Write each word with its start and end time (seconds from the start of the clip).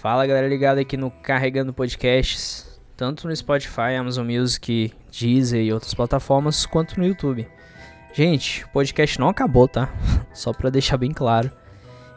Fala 0.00 0.26
galera 0.26 0.48
ligada 0.48 0.80
aqui 0.80 0.96
no 0.96 1.10
Carregando 1.10 1.74
Podcasts, 1.74 2.80
tanto 2.96 3.28
no 3.28 3.36
Spotify, 3.36 3.96
Amazon 3.98 4.26
Music, 4.26 4.94
Deezer 5.12 5.62
e 5.62 5.70
outras 5.74 5.92
plataformas, 5.92 6.64
quanto 6.64 6.98
no 6.98 7.04
YouTube. 7.04 7.46
Gente, 8.14 8.64
o 8.64 8.68
podcast 8.68 9.20
não 9.20 9.28
acabou, 9.28 9.68
tá? 9.68 9.92
Só 10.32 10.54
pra 10.54 10.70
deixar 10.70 10.96
bem 10.96 11.12
claro. 11.12 11.52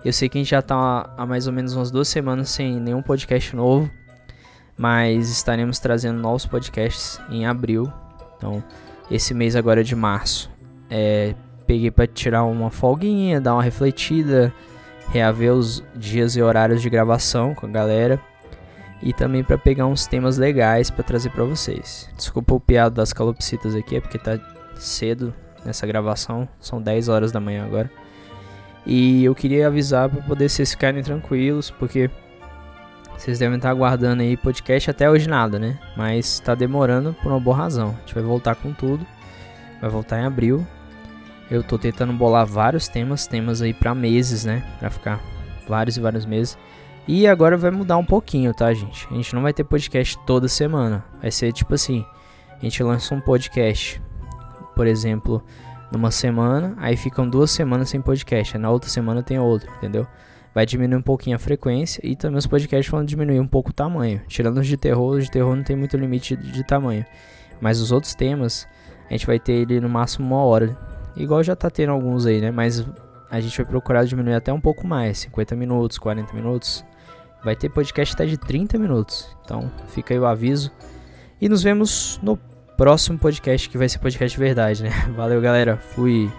Eu 0.06 0.14
sei 0.14 0.30
que 0.30 0.38
a 0.38 0.42
gente 0.42 0.52
já 0.52 0.62
tá 0.62 1.14
há 1.18 1.26
mais 1.26 1.46
ou 1.46 1.52
menos 1.52 1.76
umas 1.76 1.92
duas 1.92 2.08
semanas 2.08 2.52
sem 2.52 2.80
nenhum 2.80 3.02
podcast 3.02 3.54
novo, 3.54 3.92
mas 4.78 5.30
estaremos 5.30 5.78
trazendo 5.78 6.22
novos 6.22 6.46
podcasts 6.46 7.20
em 7.30 7.46
abril. 7.46 7.92
Então, 8.38 8.64
esse 9.12 9.34
mês 9.34 9.58
agora 9.58 9.82
é 9.82 9.84
de 9.84 9.94
março. 9.94 10.50
É, 10.90 11.36
peguei 11.68 11.92
para 11.92 12.08
tirar 12.08 12.46
uma 12.46 12.72
folguinha, 12.72 13.42
dar 13.42 13.56
uma 13.56 13.64
refletida, 13.64 14.54
reaver 15.14 15.54
os 15.54 15.84
dias 15.96 16.36
e 16.36 16.42
horários 16.42 16.82
de 16.82 16.90
gravação 16.90 17.54
com 17.54 17.68
a 17.68 17.70
galera 17.70 18.20
e 19.00 19.14
também 19.14 19.44
para 19.44 19.60
pegar 19.60 19.86
uns 19.86 20.08
temas 20.08 20.40
legais 20.40 20.90
para 20.90 21.04
trazer 21.04 21.30
para 21.30 21.44
vocês. 21.44 22.10
Desculpa 22.18 22.56
o 22.56 22.60
piado 22.60 22.96
das 22.96 23.14
calopsitas 23.14 23.76
aqui, 23.76 23.98
é 23.98 24.02
porque 24.02 24.18
tá 24.18 24.40
cedo 24.76 25.32
nessa 25.64 25.86
gravação, 25.86 26.50
são 26.60 26.82
10 26.82 27.10
horas 27.10 27.32
da 27.32 27.40
manhã 27.40 27.64
agora. 27.64 27.92
E 28.88 29.24
eu 29.24 29.36
queria 29.36 29.68
avisar 29.68 30.10
para 30.10 30.22
poder 30.24 30.50
vocês 30.50 30.72
ficarem 30.72 31.04
tranquilos, 31.04 31.70
porque 31.70 32.10
vocês 33.16 33.38
devem 33.38 33.58
estar 33.58 33.70
aguardando 33.70 34.24
aí 34.24 34.36
podcast 34.36 34.90
até 34.90 35.10
hoje 35.10 35.30
nada, 35.30 35.60
né? 35.60 35.80
Mas 35.96 36.40
tá 36.40 36.56
demorando 36.56 37.16
por 37.22 37.32
uma 37.32 37.40
boa 37.40 37.56
razão. 37.56 37.90
A 37.90 38.00
gente 38.00 38.16
vai 38.16 38.24
voltar 38.24 38.56
com 38.56 38.74
tudo. 38.74 39.06
Vai 39.80 39.90
voltar 39.90 40.20
em 40.20 40.26
abril 40.26 40.66
eu 41.54 41.64
tô 41.64 41.78
tentando 41.78 42.12
bolar 42.14 42.46
vários 42.46 42.88
temas, 42.88 43.28
temas 43.28 43.62
aí 43.62 43.74
para 43.74 43.94
meses, 43.94 44.44
né? 44.44 44.64
Pra 44.80 44.90
ficar 44.90 45.22
vários 45.68 45.98
e 45.98 46.00
vários 46.00 46.26
meses. 46.26 46.58
E 47.08 47.28
agora 47.28 47.56
vai 47.56 47.70
mudar 47.70 47.98
um 47.98 48.06
pouquinho, 48.06 48.54
tá, 48.54 48.74
gente? 48.74 49.08
A 49.12 49.14
gente 49.14 49.36
não 49.36 49.42
vai 49.44 49.54
ter 49.54 49.64
podcast 49.64 50.18
toda 50.26 50.48
semana. 50.48 51.06
Vai 51.22 51.30
ser 51.30 51.52
tipo 51.52 51.76
assim: 51.76 52.04
a 52.58 52.60
gente 52.62 52.82
lança 52.82 53.14
um 53.14 53.22
podcast, 53.22 54.02
por 54.76 54.88
exemplo, 54.88 55.44
numa 55.92 56.10
semana, 56.10 56.76
aí 56.78 56.98
ficam 56.98 57.30
duas 57.30 57.52
semanas 57.52 57.90
sem 57.90 58.02
podcast. 58.02 58.58
Na 58.58 58.72
outra 58.72 58.90
semana 58.90 59.22
tem 59.22 59.38
outro, 59.38 59.72
entendeu? 59.78 60.08
Vai 60.56 60.66
diminuir 60.66 60.98
um 60.98 61.04
pouquinho 61.04 61.36
a 61.36 61.40
frequência 61.40 62.02
e 62.04 62.16
também 62.16 62.38
os 62.38 62.48
podcasts 62.48 62.90
vão 62.90 63.06
diminuir 63.06 63.40
um 63.40 63.48
pouco 63.48 63.70
o 63.70 63.74
tamanho. 63.74 64.22
Tirando 64.28 64.60
os 64.60 64.68
de 64.68 64.78
terror, 64.78 65.18
os 65.18 65.26
de 65.26 65.32
terror 65.32 65.56
não 65.56 65.64
tem 65.64 65.76
muito 65.76 65.98
limite 65.98 66.36
de, 66.36 66.52
de 66.52 66.64
tamanho. 66.64 67.06
Mas 67.62 67.80
os 67.80 67.92
outros 67.92 68.16
temas, 68.16 68.68
a 69.10 69.14
gente 69.14 69.28
vai 69.28 69.40
ter 69.40 69.54
ele 69.54 69.80
no 69.80 69.90
máximo 69.90 70.26
uma 70.26 70.44
hora 70.44 70.78
Igual 71.16 71.44
já 71.44 71.56
tá 71.56 71.70
tendo 71.70 71.92
alguns 71.92 72.26
aí, 72.26 72.42
né? 72.42 72.52
Mas 72.52 72.86
a 73.30 73.40
gente 73.40 73.56
vai 73.58 73.66
procurar 73.66 74.04
diminuir 74.06 74.36
até 74.36 74.52
um 74.52 74.62
pouco 74.62 74.88
mais, 74.88 75.20
50 75.20 75.56
minutos, 75.56 75.98
40 75.98 76.34
minutos. 76.34 76.84
Vai 77.44 77.56
ter 77.56 77.70
podcast 77.70 78.16
até 78.16 78.26
de 78.26 78.38
30 78.38 78.78
minutos. 78.78 79.36
Então, 79.44 79.70
fica 79.90 80.14
aí 80.14 80.20
o 80.20 80.26
aviso. 80.26 80.72
E 81.40 81.50
nos 81.50 81.62
vemos 81.62 82.20
no 82.24 82.38
próximo 82.78 83.20
podcast, 83.20 83.70
que 83.70 83.78
vai 83.78 83.90
ser 83.90 84.00
podcast 84.00 84.38
de 84.38 84.44
verdade, 84.44 84.84
né? 84.84 84.90
Valeu, 85.16 85.42
galera. 85.42 85.78
Fui. 85.78 86.32